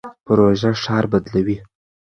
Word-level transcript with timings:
پروژه 0.25 0.71
ښار 0.83 1.05
بدلوي. 1.11 1.57